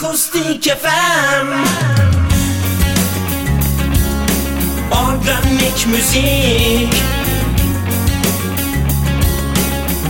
Akustik 0.00 0.64
FM 0.64 1.48
Organik 4.90 5.86
müzik. 5.86 6.94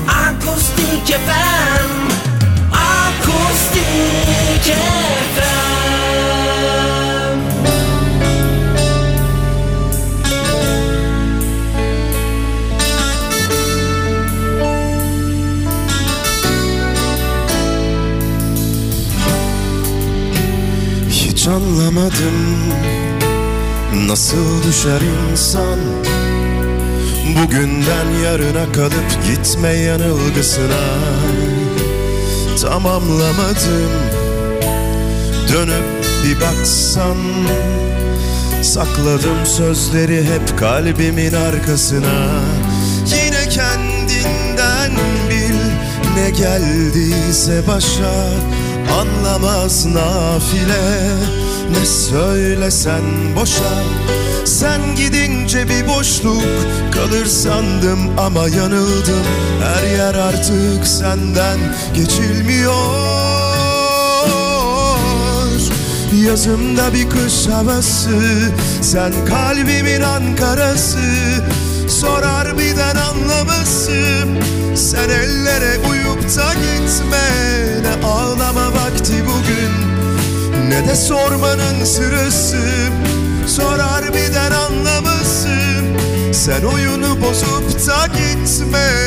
Akustik 0.08 1.16
FM 1.26 1.90
Akustik 2.72 3.84
FM 5.34 5.99
Hiç 21.40 21.48
anlamadım. 21.48 22.58
Nasıl 24.06 24.62
düşer 24.68 25.00
insan? 25.30 25.78
Bugünden 27.36 28.10
yarına 28.24 28.72
kalıp 28.72 29.26
gitme 29.26 29.68
yanılgısına. 29.68 30.84
Tamamlamadım. 32.62 33.90
Dönüp 35.52 36.04
bir 36.24 36.40
baksan. 36.40 37.16
Sakladım 38.62 39.46
sözleri 39.46 40.24
hep 40.24 40.58
kalbimin 40.58 41.32
arkasına. 41.34 42.40
Yine 43.06 43.48
kendinden 43.48 44.92
bil 45.30 45.56
Ne 46.16 46.30
geldiyse 46.30 47.62
başa 47.68 48.30
Anlamaz 48.98 49.86
nafile. 49.86 51.16
Ne 51.70 51.86
söylesen 51.86 53.02
boşa. 53.36 53.82
Sen 54.44 54.80
gidince 54.96 55.68
bir 55.68 55.88
boşluk 55.88 56.42
Kalır 56.92 57.26
sandım 57.26 58.18
ama 58.18 58.48
yanıldım. 58.48 59.24
Her 59.62 59.96
yer 59.96 60.14
artık 60.14 60.86
senden 60.86 61.58
geçilmiyor. 61.94 63.10
Yazımda 66.24 66.94
bir 66.94 67.10
kış 67.10 67.46
havası 67.46 68.10
Sen 68.82 69.12
kalbimin 69.26 70.02
Ankarası 70.02 70.98
Sorar 71.90 72.58
birden 72.58 72.96
anlamasın. 72.96 74.38
Sen 74.74 75.08
ellere 75.08 75.78
uyup 75.90 76.22
da 76.22 76.54
gitme. 76.54 77.28
Ne 77.82 78.06
ağlama 78.06 78.74
vakti 78.74 79.24
bugün 79.26 79.72
Ne 80.68 80.88
de 80.88 80.96
sormanın 80.96 81.84
sırası. 81.84 82.56
Sorar 83.46 84.14
birden 84.14 84.50
anlamasın. 84.50 85.98
Sen 86.32 86.62
oyunu 86.62 87.22
bozup 87.22 87.88
da 87.88 88.06
gitme 88.06 88.99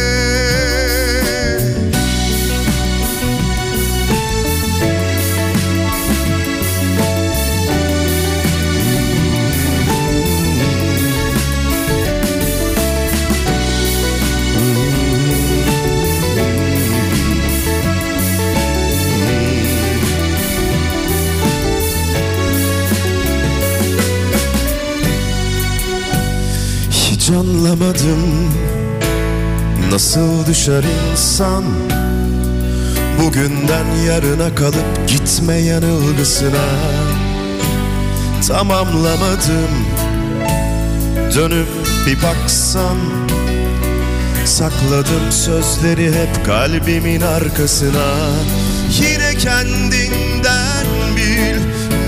anlamadım. 27.94 28.52
Nasıl 29.92 30.46
düşer 30.46 30.84
insan? 31.12 31.64
Bugünden 33.22 33.86
yarına 34.08 34.56
kalıp 34.56 35.08
gitme 35.08 35.56
yanılgısına. 35.56 36.66
Tamamlamadım. 38.48 39.86
Dönüp 41.36 41.68
bir 42.08 42.18
baksan. 42.24 42.98
Sakladım 44.46 45.32
sözleri 45.32 46.08
hep 46.08 46.46
kalbimin 46.46 47.22
arkasına. 47.22 48.14
Yine 49.00 49.38
kendinden 49.38 50.86
bil 51.18 51.60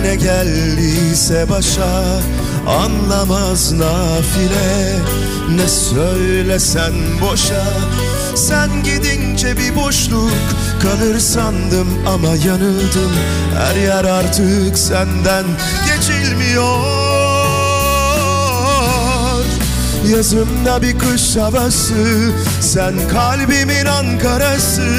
Ne 0.02 0.16
geldiyse 0.16 1.50
başa 1.50 2.20
Anlamaz 2.68 3.72
nafile. 3.72 5.00
Ne 5.56 5.68
söylesen 5.68 6.94
boşa. 7.22 7.64
Sen 8.36 8.70
gidince 8.84 9.58
bir 9.58 9.76
boşluk 9.76 10.32
Kalır 10.82 11.20
sandım 11.20 11.88
ama 12.08 12.28
yanıldım. 12.28 13.12
Her 13.58 13.76
yer 13.76 14.06
artık 14.06 14.78
senden 14.78 15.46
geçilmiyor. 15.88 16.96
Yazımda 20.10 20.82
bir 20.82 21.00
kış 21.00 21.36
havası 21.36 22.32
Sen 22.62 22.94
kalbimin 23.12 23.86
Ankarası. 23.86 24.92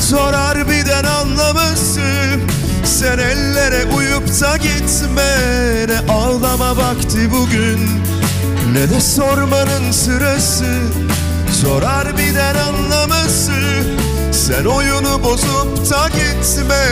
Sorar 0.00 0.70
birden 0.70 1.04
anlaması 1.04 2.00
Sen 2.88 3.18
ellere 3.18 3.84
uyup 3.96 4.40
da 4.40 4.56
gitme 4.56 5.22
Ne 5.88 6.12
ağlama 6.12 6.76
vakti 6.76 7.30
bugün. 7.30 7.80
Ne 8.72 8.90
de 8.90 9.00
sormanın 9.00 9.92
sırası 9.92 10.64
Sorar 11.62 12.18
birden 12.18 12.54
anlaması. 12.54 13.52
Sen 14.32 14.64
oyunu 14.64 15.24
bozup 15.24 15.90
da 15.90 16.08
gitme 16.08 16.86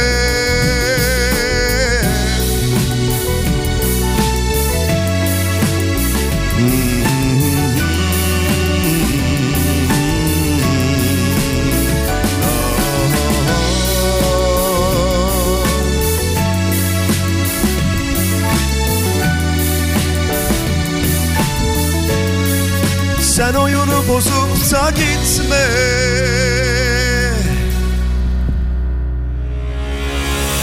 gitme. 24.93 25.67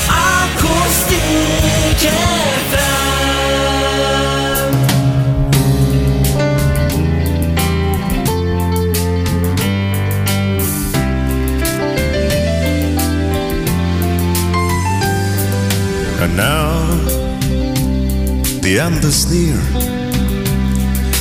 Akustik 0.09 1.23
FM 2.72 3.13
And 16.22 16.38
now 16.38 16.88
the 18.62 18.79
end 18.79 19.03
is 19.03 19.29
near, 19.31 19.59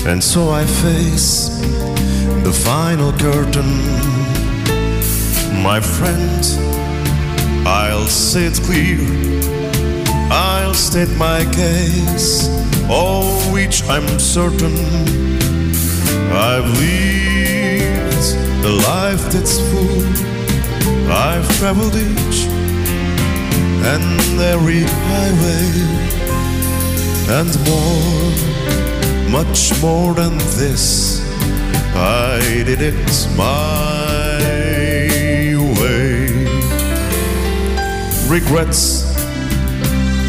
and 0.07 0.23
so 0.23 0.51
I 0.51 0.65
face 0.65 1.52
final 2.65 3.13
curtain. 3.13 3.73
My 5.63 5.81
friend, 5.81 6.45
I'll 7.67 8.07
say 8.07 8.45
it 8.47 8.61
clear, 8.63 9.01
I'll 10.31 10.75
state 10.75 11.15
my 11.17 11.45
case, 11.53 12.49
all 12.89 13.27
which 13.53 13.83
I'm 13.89 14.07
certain. 14.19 14.77
I've 16.33 16.69
lived 16.79 18.29
a 18.65 18.73
life 18.91 19.25
that's 19.33 19.59
full, 19.71 20.05
I've 21.11 21.49
traveled 21.59 21.97
each 21.97 22.47
and 23.93 24.41
every 24.41 24.83
highway 25.09 26.03
and 27.39 27.53
more, 27.67 28.33
much 29.31 29.81
more 29.81 30.15
than 30.15 30.39
this. 30.59 31.32
I 31.95 32.41
did 32.65 32.81
it 32.81 33.29
my 33.37 34.39
way. 35.81 36.47
Regrets, 38.29 39.05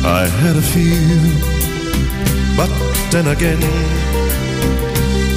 I 0.03 0.27
had 0.41 0.55
a 0.55 0.61
few, 0.61 0.99
but 2.57 2.69
then 3.11 3.27
again, 3.27 3.61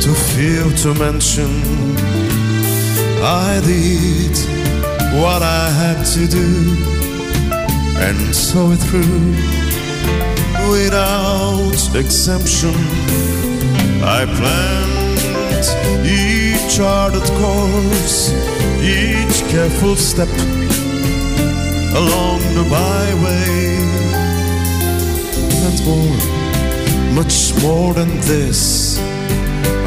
too 0.01 0.15
few 0.35 0.71
to 0.83 0.95
mention. 0.99 1.51
I 3.23 3.61
did 3.65 4.37
what 5.21 5.43
I 5.43 5.71
had 5.71 6.05
to 6.15 6.27
do. 6.27 6.97
and 7.99 8.35
saw 8.35 8.73
it 8.73 8.77
through 8.77 9.33
without 10.71 11.95
exemption. 11.95 12.75
I 14.03 14.27
planned 14.27 15.06
each 16.05 16.77
charted 16.77 17.29
course, 17.41 18.33
each 18.83 19.43
careful 19.51 19.97
step 19.97 20.29
along 21.95 22.41
the 22.55 22.65
byway, 22.71 23.77
and 25.67 25.79
more, 25.87 26.17
much 27.15 27.55
more 27.63 27.95
than 27.95 28.11
this. 28.21 28.99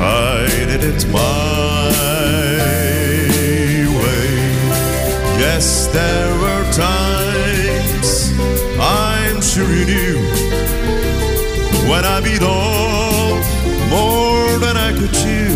I 0.01 0.47
did 0.69 0.83
it 0.83 1.06
my 1.11 1.89
way. 4.00 4.19
Yes, 5.39 5.88
there 5.88 6.33
were 6.44 6.65
times 6.71 8.31
I'm 8.79 9.41
sure 9.41 9.69
you 9.69 9.85
knew 9.85 10.17
when 11.89 12.03
I 12.05 12.21
beat 12.21 12.41
off 12.41 13.45
more 13.89 14.28
than 14.57 14.75
I 14.78 14.92
could 14.98 15.13
chew. 15.13 15.54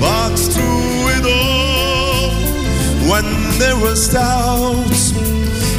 But 0.00 0.34
through 0.36 1.02
it 1.16 1.24
all, 1.24 2.30
when 3.10 3.26
there 3.58 3.76
was 3.76 4.08
doubt, 4.08 5.00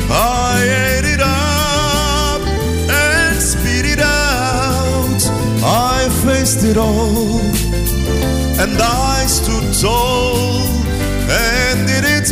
I 0.09 0.61
ate 0.87 1.05
it 1.05 1.19
up 1.19 2.41
and 2.89 3.41
spit 3.41 3.85
it 3.85 3.99
out. 3.99 5.21
I 5.65 6.07
faced 6.23 6.63
it 6.63 6.77
all 6.77 7.41
and 8.63 8.79
I 8.81 9.25
stood 9.25 9.73
tall 9.81 10.45
and 11.29 11.87
did 11.87 12.05
it 12.05 12.27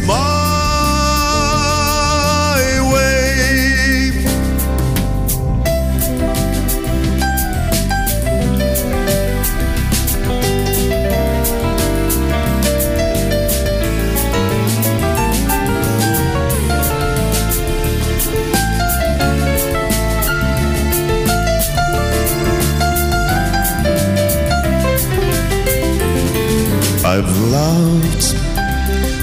loved, 27.51 28.23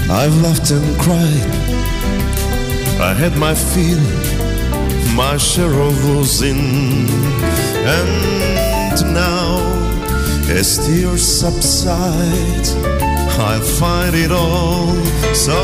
I've 0.09 0.35
laughed 0.43 0.69
and 0.69 0.99
cried. 0.99 1.51
I 3.01 3.13
had 3.13 3.35
my 3.37 3.55
fill, 3.55 4.05
my 5.15 5.37
share 5.37 5.73
of 5.73 5.95
losing, 6.05 7.07
and 7.97 8.99
now, 9.13 9.57
as 10.47 10.85
tears 10.85 11.25
subside, 11.25 12.67
I 13.51 13.59
find 13.79 14.15
it 14.15 14.31
all 14.31 14.93
so 15.33 15.61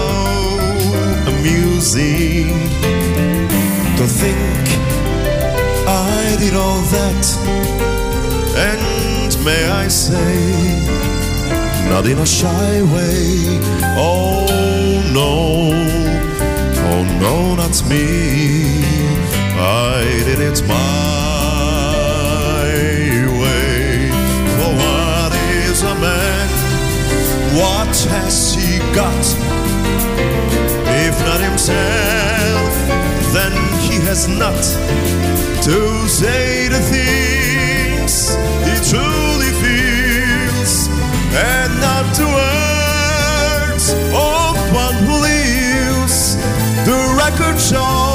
amusing. 1.31 2.50
To 3.97 4.06
think 4.21 4.65
I 5.88 6.35
did 6.39 6.56
all 6.56 6.81
that, 6.97 7.25
and 8.57 9.45
may 9.45 9.63
I 9.69 9.88
say 9.88 11.05
not 11.89 12.05
in 12.05 12.17
a 12.17 12.25
shy 12.25 12.81
way. 12.93 13.59
Oh 13.97 14.45
no, 15.13 15.71
oh 16.89 17.03
no, 17.21 17.55
not 17.55 17.75
me. 17.89 18.83
I 19.57 20.03
did 20.27 20.39
it 20.39 20.61
my 20.67 20.75
way. 23.41 24.09
For 24.57 24.71
what 24.83 25.33
is 25.65 25.83
a 25.83 25.95
man? 25.95 26.49
What 27.61 27.95
has 28.13 28.55
he 28.55 28.79
got? 28.93 29.25
If 31.07 31.15
not 31.27 31.39
himself, 31.39 32.73
then 33.33 33.53
he 33.87 33.95
has 34.07 34.27
not 34.27 34.63
to 35.63 36.07
say 36.07 36.67
the 36.67 36.79
things 36.79 37.25
and 41.35 41.79
not 41.81 42.05
the 42.15 42.25
words 42.25 43.93
of 44.13 44.55
one 44.73 44.95
who 45.05 45.15
lives. 45.21 46.35
The 46.85 46.97
record 47.17 47.59
shows 47.59 48.14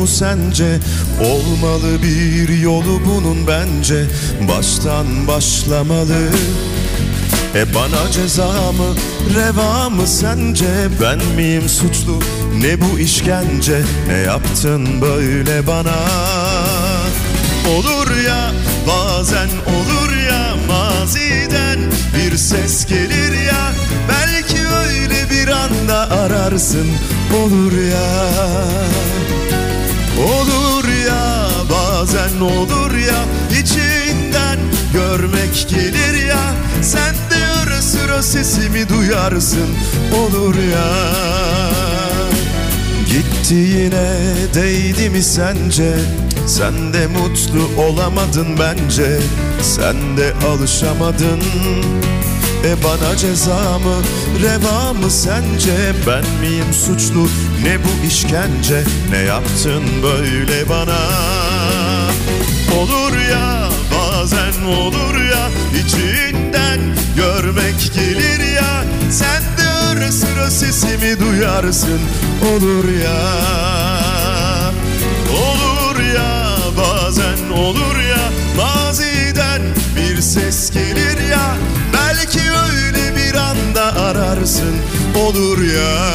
mu 0.00 0.06
sence? 0.06 0.78
Olmalı 1.24 2.02
bir 2.02 2.58
yolu 2.58 3.00
bunun 3.06 3.46
bence. 3.46 4.06
Baştan 4.48 5.26
başlamalı. 5.26 6.28
E 7.54 7.74
bana 7.74 8.12
ceza 8.12 8.72
mı 8.72 8.94
reva 9.34 9.90
mı 9.90 10.06
sence? 10.06 10.66
Ben 11.02 11.18
miyim 11.36 11.68
suçlu? 11.68 12.18
Ne 12.60 12.80
bu 12.80 12.98
işkence? 12.98 13.82
Ne 14.08 14.16
yaptın 14.16 15.02
böyle 15.02 15.66
bana? 15.66 15.96
Olur 17.76 18.16
ya 18.26 18.52
bazen 18.86 19.48
olur 19.48 20.16
ya 20.30 20.56
maziden 20.68 21.78
bir 22.16 22.36
ses 22.36 22.86
gelir 22.86 23.32
ya. 23.46 23.72
Belki 24.08 24.58
öyle 24.66 25.30
bir 25.30 25.48
anda 25.48 26.10
ararsın 26.10 26.86
olur 27.34 27.72
ya 27.72 28.40
Olur 30.24 30.88
ya 31.06 31.48
bazen 31.70 32.40
olur 32.40 32.96
ya 32.96 33.24
içinden 33.60 34.58
görmek 34.92 35.66
gelir 35.68 36.26
ya. 36.26 36.54
Sen 36.82 37.14
de 37.14 37.46
ara 37.62 37.82
sıra 37.82 38.22
sesimi 38.22 38.88
duyarsın 38.88 39.68
olur 40.16 40.54
ya. 40.54 40.90
Gitti 43.06 43.54
yine 43.54 44.16
değdi 44.54 45.10
mi 45.10 45.22
sence? 45.22 45.94
Sen 46.46 46.92
de 46.92 47.06
mutlu 47.06 47.82
olamadın 47.82 48.46
bence. 48.58 49.20
Sen 49.62 50.16
de 50.16 50.32
alışamadın 50.48 51.40
E 52.64 52.84
bana 52.84 53.16
ceza 53.16 53.78
mı 53.78 53.94
reva 54.42 54.92
mı 54.92 55.10
sence? 55.10 55.92
Ben 56.06 56.24
miyim 56.40 56.72
suçlu? 56.72 57.28
Ne 57.62 57.78
bu 57.84 58.06
işkence? 58.06 58.84
Ne 59.10 59.18
yaptın 59.18 59.82
böyle 60.02 60.68
bana? 60.68 60.98
Olur 62.78 63.18
ya 63.30 63.68
bazen 63.94 64.62
olur 64.64 65.14
ya 65.30 65.50
içinden 65.84 66.80
görmek 67.16 67.92
gelir 67.94 68.52
ya. 68.54 68.84
Sen 69.10 69.42
de 69.42 69.70
ara 69.70 70.12
sıra 70.12 70.50
sesimi 70.50 71.20
duyarsın. 71.20 72.00
Olur 72.52 72.84
ya 73.04 73.20
Olur 75.32 76.00
ya 76.14 76.56
bazen 76.78 77.56
olur 77.56 77.96
ya 78.09 78.09
ses 80.20 80.70
gelir 80.70 81.28
ya. 81.30 81.56
Belki 81.94 82.40
öyle 82.40 83.16
bir 83.16 83.34
anda 83.34 83.82
ararsın. 83.82 84.74
Olur 85.16 85.62
ya 85.62 86.10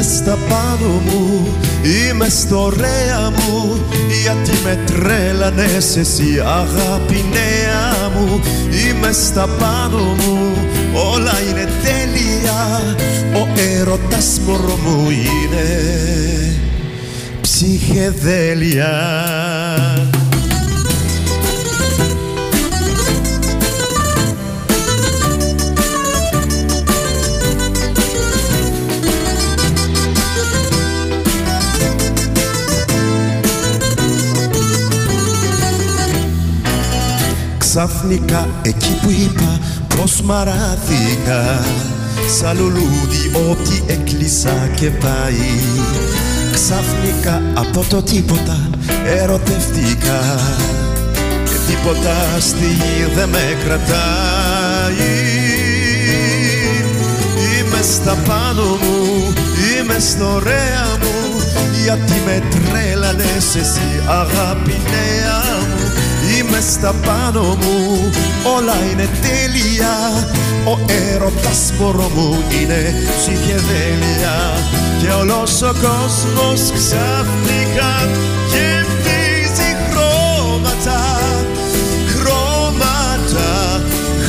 In 0.00 0.06
me 0.06 0.12
sta 0.12 0.36
palo 0.48 0.92
mu 1.06 1.44
Είμαι 1.82 2.28
στο 2.28 2.72
ρέα 2.76 3.30
μου 3.30 3.80
γιατί 4.22 4.50
με 4.64 4.78
τρέλανες 4.86 5.96
εσύ 5.96 6.40
αγάπη 6.40 7.24
νέα 7.32 8.08
μου. 8.08 8.40
Είμαι 8.70 9.12
στα 9.12 9.48
πάνω 9.58 9.98
μου 9.98 10.52
όλα 11.12 11.32
είναι 11.50 11.68
τέλεια 11.82 12.82
Ο 13.34 13.48
έρωτας 13.78 14.40
μωρό 14.46 14.78
μου 14.84 15.10
είναι 15.10 15.68
ψυχεδέλεια 17.40 18.92
Ξαφνικά 37.72 38.48
εκεί 38.62 38.98
που 39.02 39.10
είπα 39.10 39.58
πως 39.96 40.20
μαράθηκα 40.20 41.64
Σαν 42.38 42.56
λουλούδι 42.56 43.50
ό,τι 43.50 43.92
έκλεισα 43.92 44.68
και 44.74 44.90
πάει. 44.90 45.50
Ξαφνικά 46.52 47.42
από 47.54 47.84
το 47.88 48.02
τίποτα 48.02 48.70
ερωτευτήκα 49.06 50.20
Και 51.44 51.72
τίποτα 51.72 52.40
στη 52.40 52.64
γη 52.64 53.14
δεν 53.14 53.28
με 53.28 53.56
κρατάει. 53.64 55.10
Είμαι 57.58 57.82
στα 57.82 58.14
πάνω 58.26 58.62
μου, 58.62 59.32
είμαι 59.78 59.98
στο 59.98 60.40
ρέα 60.42 60.86
μου 61.00 61.40
Γιατί 61.82 62.22
με 62.24 62.42
τρέλανες 62.50 63.54
εσύ 63.54 64.02
αγάπη 64.06 64.76
νέα 64.90 65.58
μου 65.68 65.89
Είμαι 66.40 66.60
στα 66.60 66.94
πάνω 67.06 67.42
μου, 67.42 68.10
όλα 68.56 68.74
είναι 68.90 69.08
τέλεια. 69.20 69.94
Ο 70.64 70.78
έρωτας 71.12 71.72
μωρό 71.78 72.10
μου 72.14 72.42
είναι 72.60 72.94
ψυχεδέλεια. 73.18 74.36
Και 75.02 75.10
όλος 75.10 75.62
ο 75.62 75.72
κόσμος 75.72 76.60
ξαφνικά 76.60 78.08
γεμίζει 78.50 79.70
χρώματα. 79.90 81.00
Χρώματα, 82.14 83.82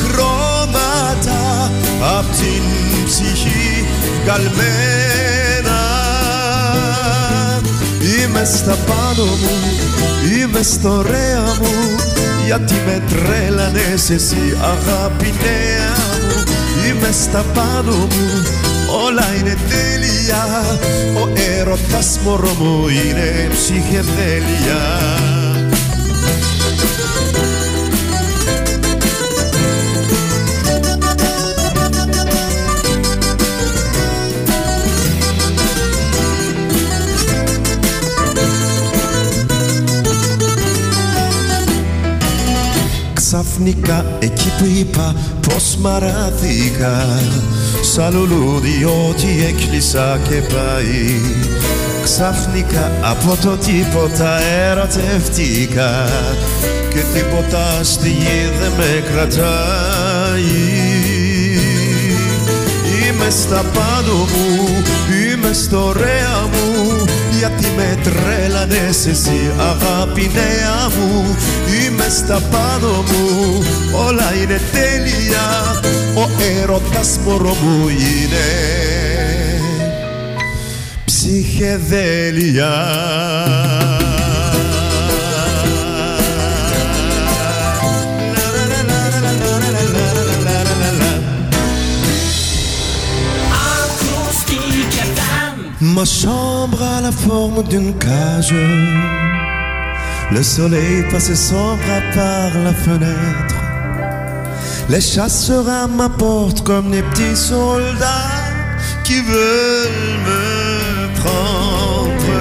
χρώματα. 0.04 1.70
Απ' 2.18 2.36
την 2.36 2.62
ψυχή 3.04 3.86
καλμένα. 4.26 5.80
Είμαι 8.22 8.44
στα 8.44 8.76
πάνω 8.86 9.24
μου, 9.24 9.56
είμαι 10.38 10.62
στο 10.62 11.02
ρέα 11.02 11.42
μου 11.60 11.91
Γιατί 12.52 12.74
με 12.86 13.02
τρέλανες 13.10 14.10
εσύ 14.10 14.56
αγάπη 14.60 15.34
νέα 15.42 16.18
μου. 16.22 16.42
Είμαι 16.86 17.10
στα 17.12 17.44
πάνω 17.54 17.92
μου, 17.92 18.42
όλα 19.04 19.34
είναι 19.38 19.56
τέλεια. 19.68 20.78
Ο 21.22 21.28
έρωτας 21.58 22.18
μωρό 22.24 22.54
μου 22.58 22.88
είναι 22.88 23.48
ψυχεδέλεια 23.52 24.80
Ξαφνικά 43.52 44.04
εκεί 44.18 44.52
που 44.58 44.64
είπα 44.78 45.14
πως 45.40 45.76
μαράθηκα 45.80 47.18
Σαν 47.80 48.14
λουλούδι 48.14 48.84
ό,τι 48.84 49.46
έκλεισα 49.46 50.20
και 50.28 50.34
πάει. 50.34 51.20
Ξαφνικά 52.02 52.92
από 53.02 53.36
το 53.42 53.56
τίποτα 53.56 54.40
ερωτευτήκα 54.42 56.08
Και 56.90 57.00
τίποτα 57.14 57.82
στη 57.82 58.08
γη 58.08 58.50
δεν 58.60 58.72
με 58.76 59.04
κρατάει. 59.12 60.42
Είμαι 63.08 63.30
στα 63.30 63.64
πάνω 63.74 64.14
μου, 64.14 64.82
είμαι 65.32 65.52
στο 65.52 65.92
ρέα 65.96 66.48
μου 66.52 66.91
Γιατί 67.42 67.66
με 67.76 67.98
τρέλανες 68.02 69.06
εσύ 69.06 69.52
αγάπη 69.58 70.30
νέα 70.34 70.88
μου. 70.88 71.36
Είμαι 71.84 72.08
στα 72.08 72.40
πάνω 72.50 73.02
μου, 73.02 73.62
όλα 74.06 74.34
είναι 74.34 74.60
τέλεια. 74.72 75.80
Ο 76.14 76.30
έρωτας 76.60 77.18
μωρό 77.24 77.56
μου 77.62 77.88
είναι 77.88 78.46
ψυχεδέλεια 81.04 82.72
Ma 95.94 96.06
chambre 96.06 96.82
a 96.82 97.02
la 97.02 97.12
forme 97.12 97.62
d'une 97.64 97.92
cage. 97.98 98.54
Le 100.30 100.42
soleil 100.42 101.04
passe 101.10 101.34
son 101.34 101.76
bras 101.76 102.00
par 102.14 102.50
la 102.64 102.72
fenêtre. 102.72 103.56
Les 104.88 105.02
chasseurs 105.02 105.68
à 105.68 105.86
ma 105.86 106.08
porte 106.08 106.62
comme 106.62 106.90
des 106.90 107.02
petits 107.02 107.36
soldats 107.36 108.30
qui 109.04 109.20
veulent 109.20 110.18
me 110.28 111.14
prendre. 111.20 112.38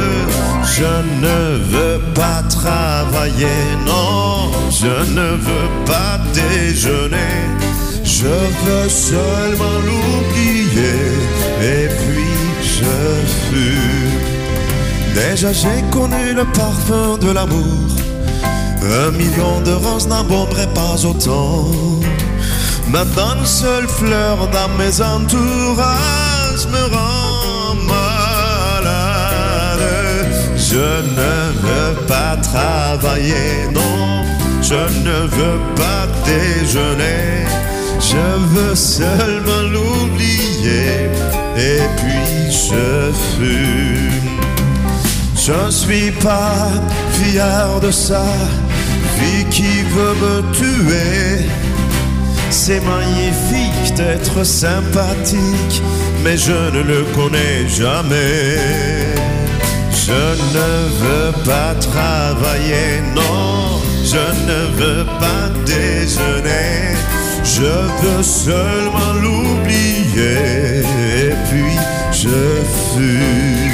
Je 0.78 0.94
ne 1.26 1.58
veux 1.74 2.00
pas 2.14 2.44
travailler, 2.50 3.60
non, 3.86 4.50
je 4.70 5.12
ne 5.12 5.30
veux 5.48 5.70
pas 5.86 6.20
déjeuner. 6.34 7.36
Je 8.04 8.34
veux 8.66 8.88
seulement 8.90 9.80
l'oublier 9.86 11.02
et 11.62 11.88
puis 11.88 12.31
Déjà 15.14 15.54
j'ai 15.54 15.82
connu 15.92 16.34
le 16.34 16.46
parfum 16.46 17.18
de 17.20 17.32
l'amour. 17.32 17.88
Un 18.84 19.12
million 19.12 19.62
de 19.62 19.72
roses 19.72 20.08
n'embaumeraient 20.08 20.74
pas 20.74 21.06
autant. 21.06 21.70
Maintenant 22.88 23.36
une 23.40 23.46
seule 23.46 23.88
fleur 23.88 24.48
dans 24.48 24.70
mes 24.78 25.02
entourages 25.02 26.68
me 26.74 26.84
rend 26.94 27.76
malade. 27.88 29.80
Je 30.58 30.88
ne 31.20 31.34
veux 31.64 31.96
pas 32.08 32.36
travailler, 32.38 33.70
non, 33.74 34.26
je 34.62 34.82
ne 35.08 35.28
veux 35.28 35.60
pas 35.76 36.08
déjeuner. 36.26 37.46
Je 38.00 38.26
veux 38.54 38.76
seulement 38.76 39.64
l'oublier 39.72 41.10
et 41.56 41.82
puis 41.98 42.21
je 45.36 45.66
ne 45.66 45.72
suis 45.72 46.12
pas 46.12 46.70
fier 47.14 47.80
de 47.82 47.92
ça, 47.92 48.24
vie 49.20 49.46
qui 49.50 49.82
veut 49.96 50.16
me 50.22 50.42
tuer. 50.54 51.50
C'est 52.50 52.82
magnifique 52.82 53.94
d'être 53.96 54.44
sympathique, 54.44 55.82
mais 56.24 56.38
je 56.38 56.52
ne 56.76 56.82
le 56.82 57.04
connais 57.16 57.68
jamais. 57.68 58.58
Je 60.08 60.22
ne 60.58 60.72
veux 61.02 61.32
pas 61.46 61.74
travailler, 61.76 63.02
non, 63.16 63.82
je 64.04 64.26
ne 64.50 64.62
veux 64.80 65.06
pas 65.20 65.50
déjeuner. 65.66 66.96
Je 67.44 67.74
veux 68.02 68.24
seulement 68.24 69.14
l'oublier, 69.22 70.84
je 72.24 72.64
fus 72.66 73.71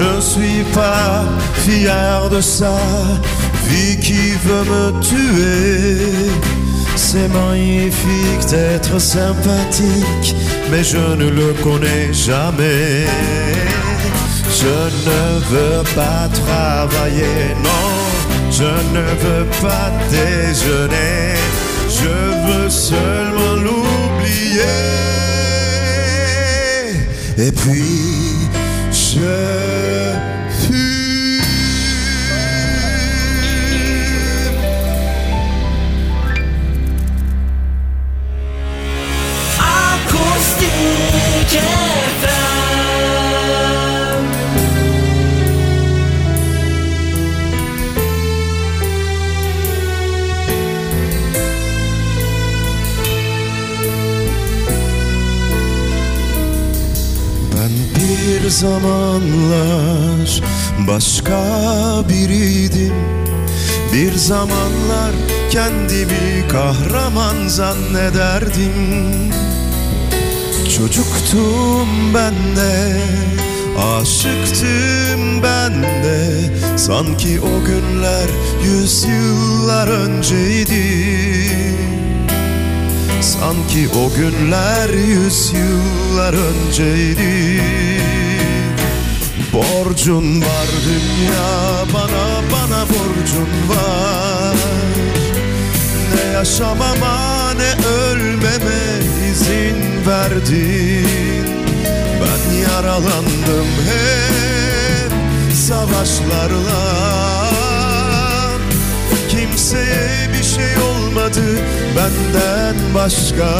je 0.00 0.20
fume. 0.20 0.64
pas 0.72 1.24
fier 1.64 2.28
de 2.30 2.40
ça, 2.40 2.78
vie 3.66 3.98
qui 3.98 4.32
veut 4.46 4.64
me 4.64 5.00
tuer. 5.00 6.30
C'est 6.96 7.28
magnifique 7.28 8.46
d'être 8.50 8.98
sympathique, 8.98 10.34
mais 10.70 10.84
je 10.84 11.14
ne 11.16 11.28
le 11.30 11.52
connais 11.62 12.12
jamais. 12.12 13.06
Je 14.60 14.76
ne 15.08 15.22
veux 15.50 15.82
pas 15.94 16.28
travailler, 16.44 17.54
non, 17.64 17.88
je 18.50 18.70
ne 18.96 19.04
veux 19.24 19.46
pas 19.62 19.90
déjeuner, 20.10 21.34
je 21.88 22.14
veux 22.46 22.70
seulement 22.70 23.54
l'oublier. 23.64 24.60
Et 27.38 27.52
puis. 27.52 28.29
Acoustic 29.10 29.50
zamanlar 58.50 60.42
başka 60.88 61.42
biriydim. 62.08 62.94
Bir 63.92 64.14
zamanlar 64.14 65.12
kendimi 65.50 66.48
kahraman 66.48 67.48
zannederdim. 67.48 69.30
Çocuktum 70.76 72.14
ben 72.14 72.56
de 72.56 73.00
Aşıktım 73.78 75.42
ben 75.42 75.82
de. 75.82 76.30
Sanki 76.78 77.40
o 77.40 77.64
günler 77.64 78.28
yüzyıllar 78.64 79.88
önceydi. 79.88 80.84
Sanki 83.20 83.88
o 83.88 84.16
günler 84.16 84.88
yüzyıllar 84.88 86.34
önceydi 86.34 87.60
Borcun 89.52 90.40
var 90.40 90.68
dünya 90.86 91.84
bana 91.94 92.42
bana 92.52 92.82
borcun 92.88 93.50
var. 93.68 94.56
Ne 96.14 96.32
yaşamama 96.32 97.52
ne 97.54 97.86
ölmeme 97.88 98.82
izin 99.30 100.06
verdin. 100.06 101.46
Ben 102.20 102.54
yaralandım 102.54 103.70
hep 103.86 105.12
savaşlarla. 105.54 106.80
Kimseye 109.28 110.28
bir 110.38 110.44
şey 110.44 110.82
olmadı 110.82 111.44
benden 111.96 112.94
başka 112.94 113.50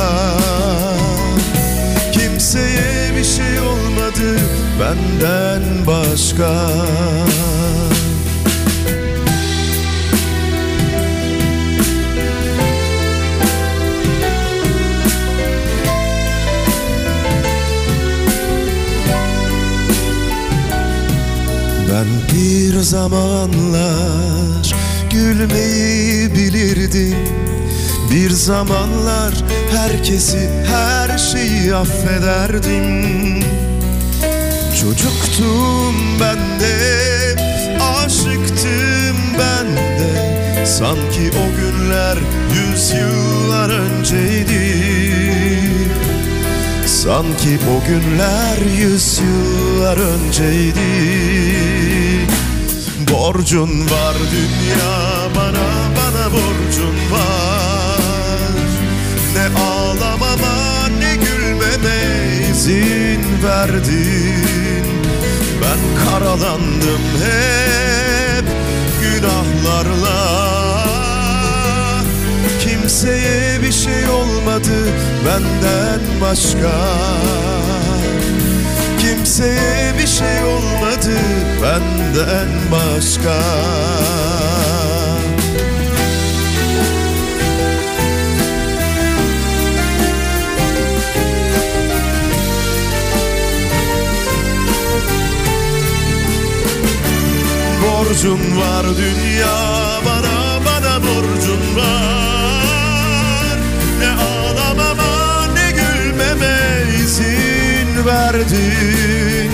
Kimseye 2.40 3.16
bir 3.16 3.25
şey 3.25 3.61
olmadı 3.61 4.40
benden 4.80 5.87
başka. 5.87 6.70
Ben 21.91 22.06
bir 22.32 22.80
zamanlar 22.80 24.75
gülmeyi 25.10 26.34
bilirdim 26.34 27.50
Bir 28.10 28.30
zamanlar 28.30 29.34
herkesi 29.70 30.50
her 30.66 31.18
şeyi 31.18 31.75
affederdim. 31.75 33.40
Çocuktum 34.80 35.94
ben 36.20 36.60
de 36.60 37.36
aşıktım 37.82 39.16
ben 39.38 39.76
de. 39.76 40.66
Sanki 40.66 41.30
o 41.30 41.56
günler 41.56 42.18
yüzyıllar 42.54 43.70
önceydi. 43.70 44.76
Sanki 46.86 47.58
o 47.70 47.88
günler 47.88 48.58
yüzyıllar 48.78 49.96
önceydi. 49.96 50.80
Borcun 53.12 53.80
var 53.80 54.14
dünya 54.30 55.28
bana 55.36 55.70
bana 55.96 56.32
borcun 56.32 57.12
var 57.12 57.59
Ne 59.34 59.60
ağlamama 59.60 60.88
ne 60.99 61.16
gülmeme 61.16 61.99
izin 62.50 63.21
verdin. 63.45 64.84
Ben 65.62 66.04
karalandım 66.04 67.02
hep 67.25 68.45
günahlarla. 69.00 70.40
Kimseye 72.60 73.62
bir 73.62 73.73
şey 73.73 74.08
olmadı 74.08 74.93
benden 75.26 76.00
başka. 76.21 76.73
Kimseye 78.99 79.95
bir 79.99 80.06
şey 80.06 80.45
olmadı 80.45 81.19
benden 81.62 82.49
başka 82.73 83.40
Borcun 98.10 98.60
var 98.60 98.86
dünya 98.96 99.56
bana 100.06 100.64
bana 100.66 101.02
borcun 101.02 101.76
var. 101.76 103.58
Ne 103.99 104.10
ağlamama 104.10 105.46
ne 105.54 105.70
gülmeme 105.70 106.58
izin 107.04 108.06
verdin. 108.06 109.50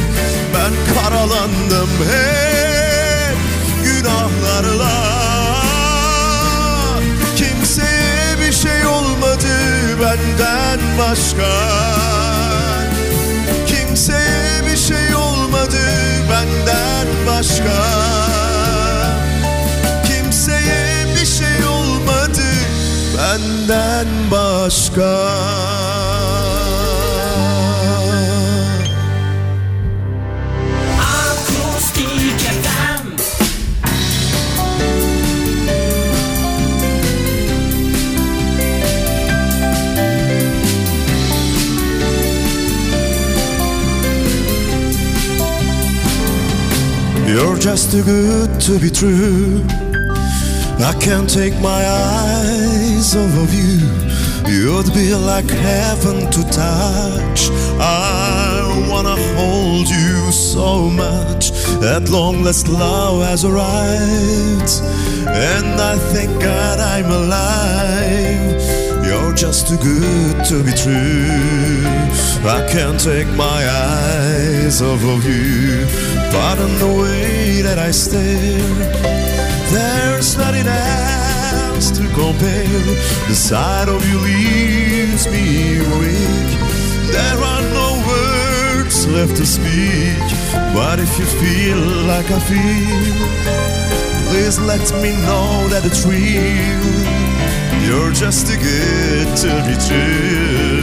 Ben 0.54 0.94
karalandım 0.94 1.90
hep 2.10 3.36
günahlarla. 3.84 4.96
Kimseye 7.36 8.38
bir 8.40 8.52
şey 8.52 8.86
olmadı 8.86 9.56
benden 10.00 10.80
başka. 10.98 11.52
Kimseye 13.66 14.66
bir 14.70 14.76
şey 14.76 15.14
olmadı 15.14 15.78
benden 16.30 17.06
başka 17.26 18.45
benden 23.36 24.06
başka. 24.30 25.26
You're 47.26 47.58
just 47.58 47.92
too 47.92 48.02
good 48.02 48.60
to 48.60 48.78
be 48.78 48.90
true. 48.90 49.62
I 50.78 50.92
can't 51.00 51.28
take 51.28 51.54
my 51.60 51.84
eyes 51.86 52.85
off 53.14 53.36
of 53.44 53.54
you. 53.54 53.78
You'd 54.50 54.92
be 54.92 55.14
like 55.14 55.48
heaven 55.48 56.30
to 56.30 56.42
touch. 56.50 57.50
I 57.78 58.88
wanna 58.90 59.16
hold 59.36 59.88
you 59.88 60.32
so 60.32 60.88
much. 60.88 61.52
At 61.82 62.08
long 62.10 62.42
last, 62.42 62.68
love 62.68 63.22
has 63.22 63.44
arrived, 63.44 64.72
and 65.28 65.80
I 65.92 65.94
thank 66.12 66.32
God 66.40 66.80
I'm 66.80 67.10
alive. 67.10 68.56
You're 69.06 69.34
just 69.34 69.68
too 69.68 69.78
good 69.78 70.44
to 70.50 70.64
be 70.64 70.72
true. 70.72 71.86
I 72.56 72.66
can't 72.72 72.98
take 72.98 73.28
my 73.36 73.60
eyes 73.68 74.82
off 74.82 75.02
of 75.04 75.24
you. 75.24 75.86
But 76.32 76.58
in 76.58 76.78
the 76.78 76.92
way 77.02 77.62
that 77.62 77.78
I 77.78 77.90
stare 77.92 78.74
There's 79.70 80.36
nothing 80.36 80.66
else 81.76 81.90
to 81.90 82.04
compare 82.14 82.84
The 83.28 83.34
sight 83.34 83.88
of 83.88 84.00
you 84.08 84.18
leaves 84.18 85.26
me 85.28 85.78
weak. 86.00 86.50
There 87.16 87.40
are 87.52 87.64
no 87.80 87.88
words 88.12 89.06
left 89.06 89.36
to 89.36 89.46
speak 89.46 90.26
But 90.74 90.98
if 91.00 91.12
you 91.18 91.26
feel 91.42 91.80
like 92.12 92.28
I 92.30 92.40
feel 92.50 93.14
Please 94.28 94.58
let 94.58 94.86
me 95.02 95.12
know 95.28 95.68
that 95.68 95.82
it's 95.84 96.04
real. 96.04 96.82
You're 97.86 98.12
just 98.12 98.48
too 98.48 98.58
good 98.58 99.28
to 99.42 99.50
be 99.68 99.74
true 99.86 100.75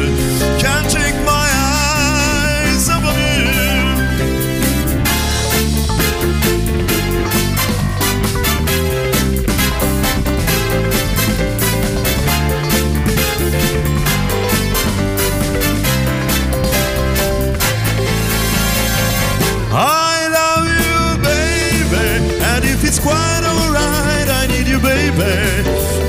quite 23.04 23.44
alright, 23.44 24.30
I 24.30 24.48
need 24.48 24.68
you, 24.68 24.80
baby, 24.80 25.36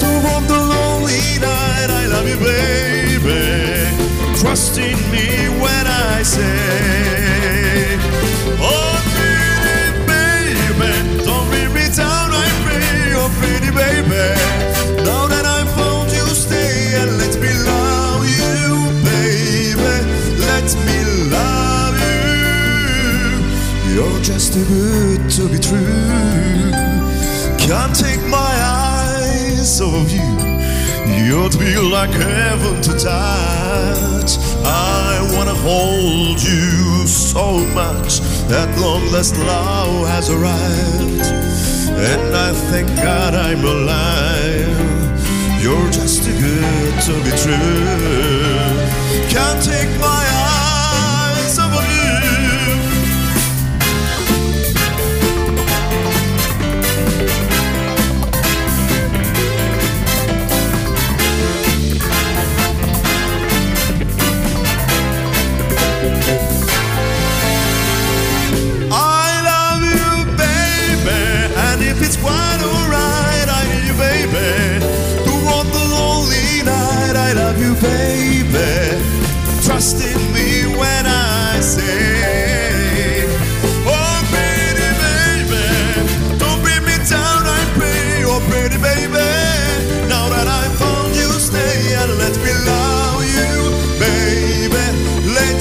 to 0.01 0.09
walk 0.25 0.45
the 0.47 0.61
lonely 0.75 1.39
night. 1.43 1.91
I 1.91 2.07
love 2.07 2.29
you, 2.29 2.39
baby. 2.39 3.43
Trust 4.39 4.79
in 4.79 4.97
me 5.11 5.27
when 5.63 5.85
I 5.87 6.23
say, 6.23 7.99
Oh, 8.63 8.95
pretty 9.15 9.91
baby, 10.07 10.93
don't 11.27 11.47
bring 11.51 11.71
me 11.75 11.87
down. 11.97 12.31
I 12.31 12.47
pray, 12.65 13.13
oh, 13.19 13.31
pretty 13.41 13.71
baby. 13.75 14.27
Now 15.03 15.27
that 15.27 15.45
I 15.59 15.65
found 15.77 16.13
you, 16.13 16.27
stay 16.47 16.95
and 17.01 17.19
let 17.19 17.35
me 17.43 17.53
love 17.73 18.23
you, 18.39 18.67
baby. 19.11 19.97
Let 20.47 20.69
me 20.87 20.99
love 21.35 21.97
you. 22.07 23.95
You're 23.95 24.21
just 24.23 24.53
too 24.55 24.65
good 24.67 25.31
to 25.31 25.49
be 25.49 25.59
true. 25.59 26.84
Can't 27.67 27.97
take 27.97 28.21
my 28.29 28.55
eyes 28.63 29.81
off 29.81 29.95
of 29.95 30.13
you. 30.13 30.35
You'd 31.25 31.59
be 31.59 31.75
like 31.81 32.11
heaven 32.11 32.83
to 32.83 32.93
touch. 32.93 34.37
I 34.63 35.19
wanna 35.35 35.55
hold 35.55 36.43
you 36.43 37.07
so 37.07 37.65
much. 37.73 38.21
That 38.49 38.69
long 38.79 39.11
last, 39.11 39.39
love 39.39 40.07
has 40.09 40.29
arrived. 40.29 41.25
And 42.13 42.37
I 42.37 42.53
thank 42.71 42.89
God 42.97 43.35
I'm 43.35 43.65
alive. 43.65 44.85
You're 45.63 45.91
just 45.91 46.23
too 46.25 46.39
good 46.39 46.95
to 47.07 47.13
be 47.25 47.33
true. 47.45 48.75
Can't 49.33 49.63
take 49.65 49.89
my 50.01 50.25
eyes 50.33 50.44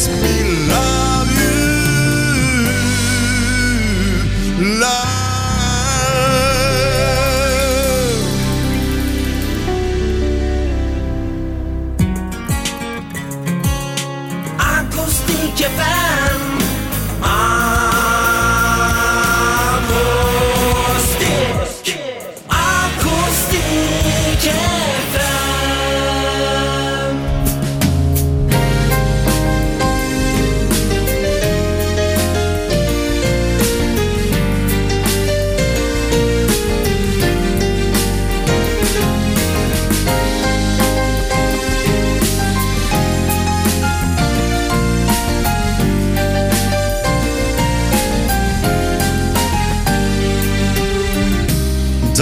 Christmas. 0.06 0.33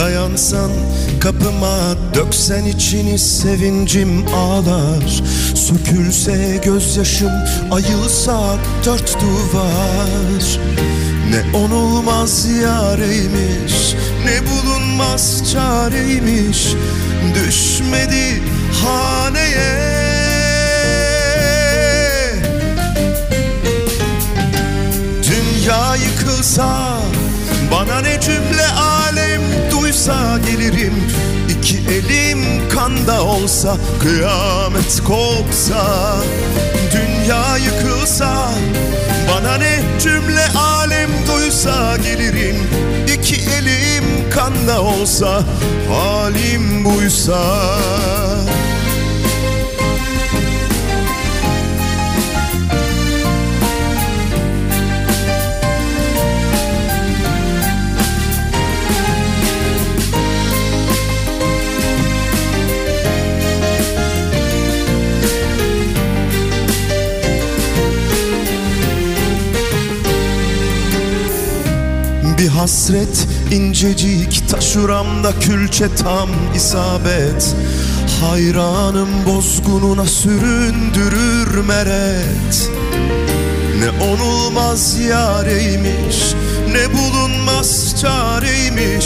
Dayansan 0.01 0.71
kapıma 1.19 1.95
döksen 2.13 2.65
içini 2.65 3.19
sevincim 3.19 4.27
ağlar. 4.27 5.23
Sökülse 5.55 6.61
gözyaşım 6.65 7.31
ayılsa 7.71 8.57
dört 8.85 9.17
duvar. 9.21 10.59
Ne 11.29 11.57
onulmaz 11.57 12.45
yareymiş 12.63 13.95
ne 14.25 14.41
bulunmaz 14.47 15.51
çareymiş 15.53 16.67
Düşmedi 17.35 18.41
haneye. 18.83 19.91
Dünya 25.23 25.95
yıkılsa 25.95 26.99
bana 27.71 28.01
ne 28.01 28.19
cümle 28.21 28.67
alem 28.67 29.50
duysa 29.91 30.39
gelirim. 30.49 30.93
İki 31.49 31.77
elim 31.77 32.69
kanda 32.69 33.23
olsa 33.23 33.77
kıyamet 34.01 35.01
kopsa 35.07 36.15
Dünya 36.93 37.57
yıkılsa 37.57 38.51
bana 39.29 39.57
ne 39.57 39.79
cümle 40.03 40.47
alem 40.57 41.09
duysa 41.27 41.97
gelirim. 41.97 42.55
İki 43.17 43.35
elim 43.35 44.29
kanda 44.29 44.81
olsa 44.81 45.43
halim 45.89 46.85
buysa 46.85 47.41
hasret 72.81 73.27
incecik 73.51 74.49
taşuramda 74.49 75.39
külçe 75.39 75.95
tam 75.95 76.29
isabet. 76.55 77.55
Hayranım 78.21 79.09
bozgununa 79.25 80.05
süründürür 80.05 81.57
meret. 81.67 82.69
Ne 83.79 84.05
onulmaz 84.05 84.99
yareymiş 84.99 86.17
ne 86.71 86.93
bulunmaz 86.93 87.95
çareymiş 88.01 89.05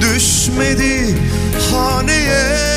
Düşmedi 0.00 1.14
haneye. 1.72 2.68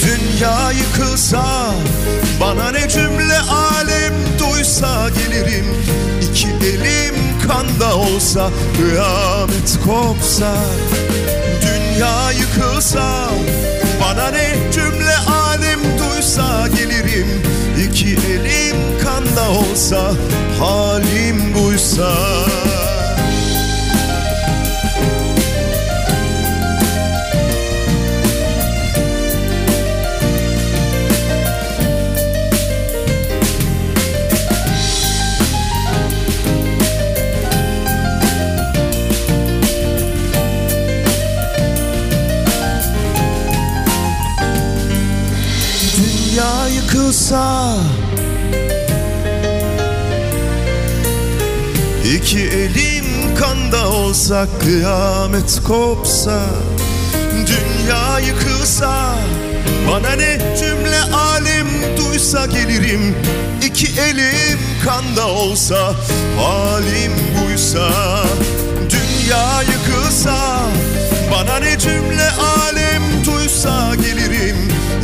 Dünya 0.00 0.72
yıkılsa 0.72 1.74
bana 2.40 2.70
ne 2.70 2.88
cümle 2.88 3.38
duysa 4.58 5.08
gelirim. 5.08 5.66
İki 6.22 6.48
elim 6.48 7.14
kanda 7.48 7.96
olsa 7.96 8.50
Kıyamet 8.76 9.78
kopsa 9.86 10.54
Dünya 11.62 12.32
yıkılsa 12.32 13.28
Bana 14.02 14.28
ne 14.30 14.72
cümle 14.72 15.16
alem 15.16 15.80
duysa 15.98 16.68
gelirim. 16.68 17.42
İki 17.88 18.06
elim 18.06 18.76
kanda 19.04 19.50
olsa 19.50 20.12
Halim 20.60 21.54
buysa 21.54 22.12
Yıkılsa 47.08 47.76
İki 52.16 52.38
elim 52.38 53.34
kanda 53.40 53.88
olsa 53.88 54.46
Kıyamet 54.60 55.60
kopsa 55.66 56.40
Dünya 57.46 58.18
yıkılsa 58.18 59.14
Bana 59.90 60.12
ne 60.12 60.38
cümle 60.60 61.00
alem 61.00 61.66
duysa 61.96 62.46
gelirim. 62.46 63.16
İki 63.66 64.00
elim 64.00 64.58
kanda 64.84 65.26
olsa 65.28 65.94
Halim 66.38 67.12
buysa 67.40 67.90
Dünya 68.90 69.62
yıkılsa 69.62 70.60
Bana 71.32 71.56
ne 71.56 71.78
cümle 71.78 72.30
alem 72.30 73.02
duysa 73.26 73.94
gelirim 73.94 74.37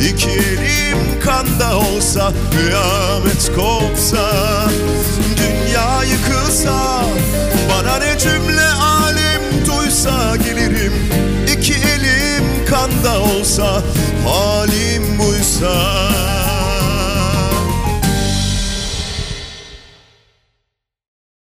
İki 0.09 0.29
elim 0.29 1.19
kanda 1.23 1.77
olsa 1.77 2.33
Kıyamet 2.51 3.51
kopsa 3.55 4.29
Dünya 5.37 6.03
yıkılsa 6.03 7.05
Bana 7.69 7.97
ne 7.97 8.19
cümle 8.19 8.65
alem 8.65 9.41
duysa 9.67 10.35
gelirim. 10.35 10.93
İki 11.57 11.73
elim 11.73 12.65
kanda 12.69 13.19
olsa 13.21 13.83
Halim 14.27 15.19
buysa 15.19 15.73